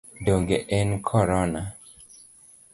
[0.27, 1.61] Donge en Korona?